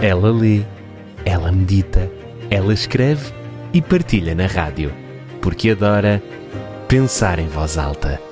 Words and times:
Ela 0.00 0.30
lê, 0.30 0.64
ela 1.24 1.50
medita, 1.50 2.08
ela 2.48 2.72
escreve 2.72 3.32
e 3.72 3.82
partilha 3.82 4.32
na 4.32 4.46
rádio, 4.46 4.94
porque 5.42 5.70
adora 5.70 6.22
pensar 6.86 7.40
em 7.40 7.48
voz 7.48 7.76
alta. 7.76 8.22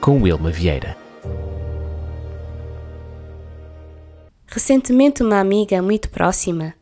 Com 0.00 0.22
Wilma 0.22 0.52
Vieira. 0.52 0.96
Recentemente, 4.46 5.24
uma 5.24 5.40
amiga 5.40 5.82
muito 5.82 6.08
próxima 6.08 6.74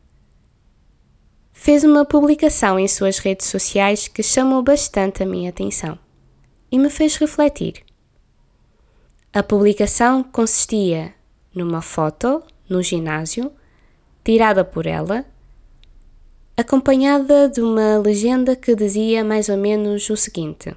fez 1.51 1.83
uma 1.83 2.05
publicação 2.05 2.77
em 2.77 2.87
suas 2.87 3.17
redes 3.17 3.47
sociais 3.47 4.07
que 4.07 4.21
chamou 4.21 4.61
bastante 4.61 5.23
a 5.23 5.25
minha 5.25 5.49
atenção 5.49 5.97
e 6.71 6.77
me 6.77 6.91
fez 6.91 7.15
refletir. 7.15 7.83
A 9.33 9.41
publicação 9.41 10.21
consistia 10.21 11.15
numa 11.55 11.81
foto 11.81 12.43
no 12.69 12.83
ginásio, 12.83 13.51
tirada 14.23 14.63
por 14.63 14.85
ela, 14.85 15.25
acompanhada 16.55 17.49
de 17.49 17.61
uma 17.61 17.97
legenda 17.97 18.55
que 18.55 18.75
dizia 18.75 19.23
mais 19.23 19.49
ou 19.49 19.57
menos 19.57 20.09
o 20.09 20.17
seguinte: 20.17 20.75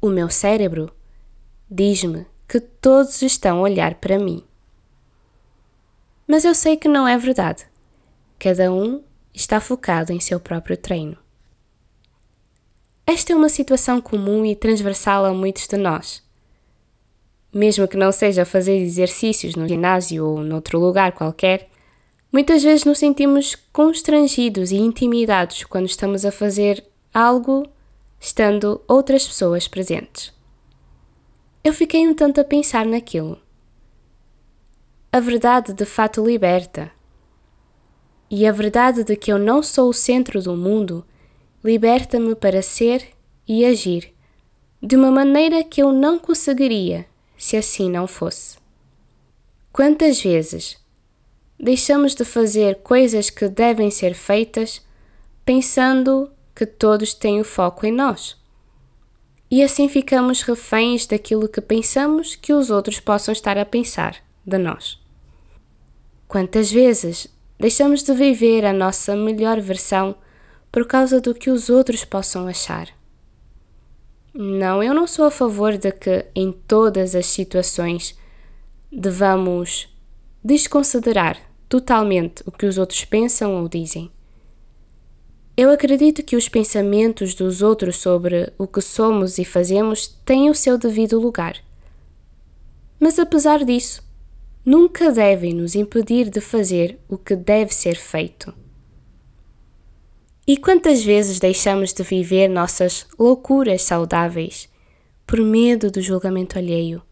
O 0.00 0.08
meu 0.08 0.28
cérebro 0.30 0.90
diz-me 1.70 2.26
que 2.46 2.60
todos 2.60 3.22
estão 3.22 3.58
a 3.58 3.62
olhar 3.62 3.94
para 3.96 4.18
mim. 4.18 4.44
Mas 6.26 6.44
eu 6.44 6.54
sei 6.54 6.76
que 6.76 6.88
não 6.88 7.08
é 7.08 7.16
verdade. 7.16 7.66
Cada 8.38 8.72
um 8.72 9.02
está 9.34 9.60
focado 9.60 10.12
em 10.12 10.20
seu 10.20 10.38
próprio 10.38 10.76
treino. 10.76 11.16
Esta 13.06 13.32
é 13.32 13.36
uma 13.36 13.48
situação 13.48 14.00
comum 14.00 14.44
e 14.44 14.54
transversal 14.54 15.24
a 15.24 15.32
muitos 15.32 15.66
de 15.66 15.76
nós 15.76 16.22
mesmo 17.52 17.88
que 17.88 17.96
não 17.96 18.12
seja 18.12 18.44
fazer 18.44 18.76
exercícios 18.76 19.54
no 19.54 19.66
ginásio 19.66 20.26
ou 20.26 20.40
noutro 20.40 20.78
lugar 20.78 21.12
qualquer, 21.12 21.68
muitas 22.32 22.62
vezes 22.62 22.84
nos 22.84 22.98
sentimos 22.98 23.56
constrangidos 23.72 24.70
e 24.70 24.76
intimidados 24.76 25.64
quando 25.64 25.86
estamos 25.86 26.24
a 26.24 26.32
fazer 26.32 26.84
algo 27.12 27.66
estando 28.20 28.80
outras 28.86 29.26
pessoas 29.26 29.66
presentes. 29.66 30.32
Eu 31.64 31.72
fiquei 31.72 32.06
um 32.06 32.14
tanto 32.14 32.40
a 32.40 32.44
pensar 32.44 32.86
naquilo. 32.86 33.40
A 35.10 35.20
verdade 35.20 35.72
de 35.72 35.84
fato 35.84 36.24
liberta. 36.24 36.90
E 38.30 38.46
a 38.46 38.52
verdade 38.52 39.04
de 39.04 39.16
que 39.16 39.32
eu 39.32 39.38
não 39.38 39.62
sou 39.62 39.88
o 39.88 39.94
centro 39.94 40.42
do 40.42 40.54
mundo 40.54 41.04
liberta-me 41.64 42.34
para 42.34 42.62
ser 42.62 43.08
e 43.46 43.64
agir 43.64 44.14
de 44.82 44.94
uma 44.94 45.10
maneira 45.10 45.64
que 45.64 45.82
eu 45.82 45.92
não 45.92 46.18
conseguiria 46.18 47.06
se 47.36 47.56
assim 47.56 47.90
não 47.90 48.06
fosse. 48.06 48.58
Quantas 49.72 50.22
vezes 50.22 50.78
deixamos 51.58 52.14
de 52.14 52.24
fazer 52.24 52.76
coisas 52.76 53.30
que 53.30 53.48
devem 53.48 53.90
ser 53.90 54.14
feitas 54.14 54.80
pensando 55.44 56.30
que 56.54 56.64
todos 56.64 57.14
têm 57.14 57.40
o 57.40 57.44
foco 57.44 57.84
em 57.84 57.92
nós? 57.92 58.36
E 59.50 59.62
assim 59.62 59.88
ficamos 59.88 60.42
reféns 60.42 61.06
daquilo 61.06 61.48
que 61.48 61.60
pensamos 61.60 62.36
que 62.36 62.52
os 62.52 62.70
outros 62.70 63.00
possam 63.00 63.32
estar 63.32 63.56
a 63.56 63.64
pensar 63.64 64.16
de 64.46 64.58
nós. 64.58 65.00
Quantas 66.28 66.70
vezes 66.70 67.26
deixamos 67.58 68.02
de 68.02 68.12
viver 68.12 68.64
a 68.64 68.72
nossa 68.72 69.16
melhor 69.16 69.58
versão 69.60 70.14
por 70.70 70.86
causa 70.86 71.20
do 71.20 71.34
que 71.34 71.50
os 71.50 71.70
outros 71.70 72.04
possam 72.04 72.46
achar? 72.46 72.88
Não, 74.34 74.82
eu 74.82 74.92
não 74.92 75.06
sou 75.06 75.24
a 75.24 75.30
favor 75.30 75.78
de 75.78 75.90
que 75.90 76.26
em 76.34 76.52
todas 76.52 77.14
as 77.14 77.26
situações 77.26 78.16
devamos 78.92 79.88
desconsiderar 80.44 81.47
totalmente 81.68 82.42
o 82.46 82.50
que 82.50 82.66
os 82.66 82.78
outros 82.78 83.04
pensam 83.04 83.54
ou 83.60 83.68
dizem. 83.68 84.10
Eu 85.56 85.70
acredito 85.70 86.22
que 86.22 86.36
os 86.36 86.48
pensamentos 86.48 87.34
dos 87.34 87.62
outros 87.62 87.96
sobre 87.96 88.52
o 88.56 88.66
que 88.66 88.80
somos 88.80 89.38
e 89.38 89.44
fazemos 89.44 90.06
têm 90.24 90.48
o 90.48 90.54
seu 90.54 90.78
devido 90.78 91.18
lugar. 91.18 91.56
Mas 93.00 93.18
apesar 93.18 93.64
disso, 93.64 94.02
nunca 94.64 95.10
devem 95.10 95.52
nos 95.52 95.74
impedir 95.74 96.30
de 96.30 96.40
fazer 96.40 96.98
o 97.08 97.18
que 97.18 97.34
deve 97.34 97.74
ser 97.74 97.96
feito. 97.96 98.54
E 100.46 100.56
quantas 100.56 101.04
vezes 101.04 101.38
deixamos 101.38 101.92
de 101.92 102.02
viver 102.02 102.48
nossas 102.48 103.06
loucuras 103.18 103.82
saudáveis 103.82 104.68
por 105.26 105.40
medo 105.40 105.90
do 105.90 106.00
julgamento 106.00 106.56
alheio, 106.56 107.02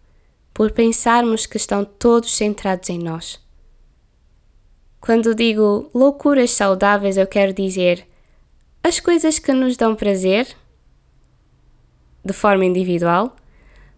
por 0.55 0.71
pensarmos 0.71 1.47
que 1.47 1.57
estão 1.57 1.85
todos 1.85 2.35
centrados 2.35 2.89
em 2.89 2.99
nós? 2.99 3.45
Quando 5.07 5.37
digo 5.37 5.89
loucuras 5.95 6.51
saudáveis, 6.51 7.17
eu 7.17 7.29
quero 7.29 7.53
dizer 7.53 8.05
as 8.83 8.99
coisas 8.99 9.39
que 9.39 9.53
nos 9.53 9.77
dão 9.77 9.95
prazer, 9.95 10.49
de 12.25 12.33
forma 12.33 12.65
individual, 12.65 13.37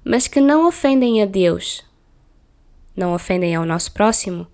mas 0.04 0.28
que 0.28 0.38
não 0.38 0.68
ofendem 0.68 1.22
a 1.22 1.24
Deus, 1.24 1.82
não 2.94 3.14
ofendem 3.14 3.54
ao 3.54 3.64
nosso 3.64 3.90
próximo 3.92 4.46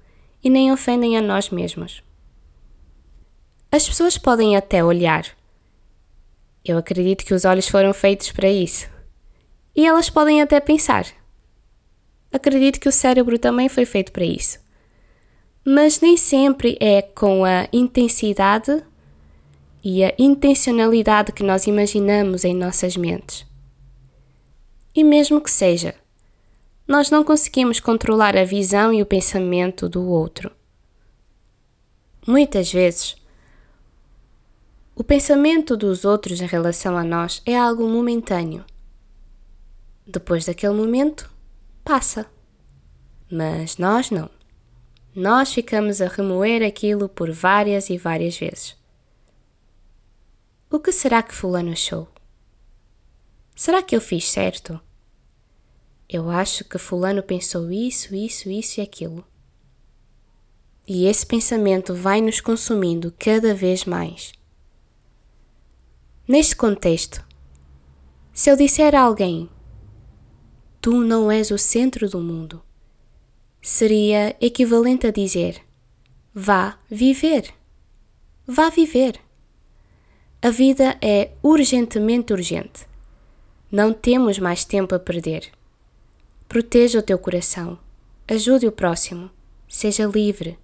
e 0.44 0.48
nem 0.48 0.70
ofendem 0.70 1.18
a 1.18 1.20
nós 1.20 1.50
mesmos. 1.50 2.04
As 3.72 3.88
pessoas 3.88 4.16
podem 4.16 4.56
até 4.56 4.84
olhar. 4.84 5.26
Eu 6.64 6.78
acredito 6.78 7.24
que 7.24 7.34
os 7.34 7.44
olhos 7.44 7.66
foram 7.66 7.92
feitos 7.92 8.30
para 8.30 8.48
isso. 8.48 8.88
E 9.74 9.84
elas 9.84 10.08
podem 10.08 10.40
até 10.40 10.60
pensar. 10.60 11.04
Acredito 12.32 12.78
que 12.78 12.88
o 12.88 12.92
cérebro 12.92 13.40
também 13.40 13.68
foi 13.68 13.84
feito 13.84 14.12
para 14.12 14.24
isso. 14.24 14.62
Mas 15.64 16.00
nem 16.00 16.16
sempre 16.16 16.76
é 16.78 17.00
com 17.00 17.44
a 17.44 17.66
intensidade 17.72 18.84
e 19.82 20.04
a 20.04 20.14
intencionalidade 20.18 21.32
que 21.32 21.42
nós 21.42 21.66
imaginamos 21.66 22.44
em 22.44 22.54
nossas 22.54 22.96
mentes. 22.96 23.46
E 24.94 25.02
mesmo 25.02 25.40
que 25.40 25.50
seja, 25.50 25.94
nós 26.86 27.10
não 27.10 27.24
conseguimos 27.24 27.80
controlar 27.80 28.36
a 28.36 28.44
visão 28.44 28.92
e 28.92 29.00
o 29.00 29.06
pensamento 29.06 29.88
do 29.88 30.06
outro. 30.06 30.50
Muitas 32.26 32.70
vezes, 32.70 33.16
o 34.94 35.02
pensamento 35.02 35.76
dos 35.76 36.04
outros 36.04 36.40
em 36.40 36.46
relação 36.46 36.96
a 36.96 37.02
nós 37.02 37.42
é 37.44 37.56
algo 37.58 37.88
momentâneo. 37.88 38.64
Depois 40.06 40.44
daquele 40.44 40.74
momento, 40.74 41.30
passa. 41.82 42.26
Mas 43.30 43.78
nós 43.78 44.10
não. 44.10 44.33
Nós 45.14 45.52
ficamos 45.52 46.00
a 46.00 46.08
remoer 46.08 46.66
aquilo 46.66 47.08
por 47.08 47.30
várias 47.30 47.88
e 47.90 47.96
várias 47.96 48.36
vezes. 48.36 48.76
O 50.70 50.80
que 50.80 50.90
será 50.90 51.22
que 51.22 51.34
Fulano 51.34 51.72
achou? 51.72 52.08
Será 53.54 53.82
que 53.82 53.94
eu 53.94 54.00
fiz 54.00 54.28
certo? 54.28 54.80
Eu 56.08 56.30
acho 56.30 56.64
que 56.64 56.78
Fulano 56.78 57.22
pensou 57.22 57.70
isso, 57.70 58.14
isso, 58.14 58.50
isso 58.50 58.80
e 58.80 58.82
aquilo. 58.82 59.24
E 60.86 61.06
esse 61.06 61.24
pensamento 61.24 61.94
vai 61.94 62.20
nos 62.20 62.40
consumindo 62.40 63.14
cada 63.18 63.54
vez 63.54 63.84
mais 63.84 64.32
Neste 66.26 66.56
contexto, 66.56 67.22
se 68.32 68.50
eu 68.50 68.56
disser 68.56 68.94
a 68.94 69.02
alguém, 69.02 69.46
tu 70.80 71.04
não 71.04 71.30
és 71.30 71.50
o 71.50 71.58
centro 71.58 72.08
do 72.08 72.18
mundo, 72.18 72.62
seria 73.64 74.36
equivalente 74.42 75.06
a 75.06 75.10
dizer, 75.10 75.62
vá 76.34 76.78
viver. 76.90 77.50
Vá 78.46 78.68
viver. 78.68 79.18
A 80.42 80.50
vida 80.50 80.98
é 81.00 81.30
urgentemente 81.42 82.34
urgente. 82.34 82.86
Não 83.72 83.90
temos 83.94 84.38
mais 84.38 84.66
tempo 84.66 84.94
a 84.94 84.98
perder. 84.98 85.50
Proteja 86.46 86.98
o 86.98 87.02
teu 87.02 87.18
coração. 87.18 87.78
Ajude 88.28 88.66
o 88.66 88.72
próximo. 88.72 89.30
Seja 89.66 90.04
livre. 90.04 90.58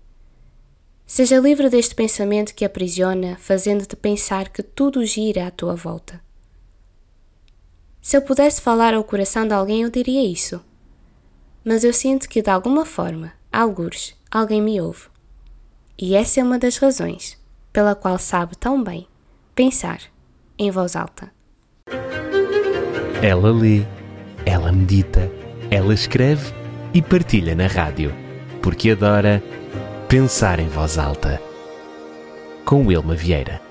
Seja 1.06 1.40
livre 1.40 1.70
deste 1.70 1.94
pensamento 1.94 2.54
que 2.54 2.66
aprisiona, 2.66 3.38
fazendo-te 3.38 3.96
pensar 3.96 4.50
que 4.50 4.62
tudo 4.62 5.06
gira 5.06 5.46
à 5.46 5.50
tua 5.50 5.74
volta. 5.74 6.22
Se 8.02 8.14
eu 8.14 8.20
pudesse 8.20 8.60
falar 8.60 8.92
ao 8.92 9.02
coração 9.02 9.48
de 9.48 9.54
alguém, 9.54 9.82
eu 9.82 9.90
diria 9.90 10.22
isso. 10.22 10.62
Mas 11.64 11.84
eu 11.84 11.92
sinto 11.92 12.28
que, 12.28 12.42
de 12.42 12.50
alguma 12.50 12.84
forma, 12.84 13.32
algures, 13.52 14.14
alguém 14.30 14.62
me 14.62 14.80
ouve. 14.80 15.08
E 15.98 16.14
essa 16.14 16.40
é 16.40 16.42
uma 16.42 16.58
das 16.58 16.78
razões 16.78 17.38
pela 17.72 17.94
qual 17.94 18.18
sabe 18.18 18.56
tão 18.56 18.82
bem 18.82 19.06
pensar 19.54 20.00
em 20.58 20.70
voz 20.70 20.96
alta. 20.96 21.30
Ela 23.22 23.52
lê, 23.52 23.82
ela 24.46 24.72
medita, 24.72 25.30
ela 25.70 25.92
escreve 25.92 26.52
e 26.94 27.02
partilha 27.02 27.54
na 27.54 27.66
rádio, 27.66 28.14
porque 28.62 28.90
adora 28.90 29.42
Pensar 30.10 30.58
em 30.58 30.66
Voz 30.66 30.98
Alta, 30.98 31.40
com 32.64 32.84
Wilma 32.84 33.14
Vieira. 33.14 33.69